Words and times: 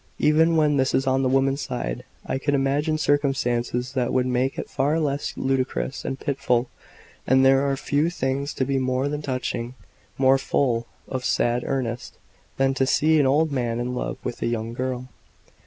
Even 0.17 0.55
when 0.57 0.77
this 0.77 0.95
is 0.95 1.05
on 1.05 1.21
the 1.21 1.29
woman's 1.29 1.61
side, 1.61 2.03
I 2.25 2.39
can 2.39 2.55
imagine 2.55 2.97
circumstances 2.97 3.93
that 3.93 4.11
would 4.11 4.25
make 4.25 4.57
it 4.57 4.67
far 4.67 4.99
less 4.99 5.33
ludicrous 5.37 6.03
and 6.03 6.19
pitiful; 6.19 6.71
and 7.27 7.45
there 7.45 7.69
are 7.69 7.77
few 7.77 8.09
things 8.09 8.51
to 8.55 8.65
me 8.65 8.79
more 8.79 9.07
touching, 9.19 9.75
more 10.17 10.39
full 10.39 10.87
of 11.07 11.23
sad 11.23 11.63
earnest, 11.67 12.17
than 12.57 12.73
to 12.73 12.87
see 12.87 13.19
an 13.19 13.27
old 13.27 13.51
man 13.51 13.79
in 13.79 13.93
love 13.93 14.17
with 14.23 14.41
a 14.41 14.47
young 14.47 14.73
girl. 14.73 15.07